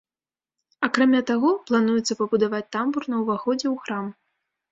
[0.87, 4.05] Акрамя таго, плануецца пабудаваць тамбур на ўваходзе ў храм.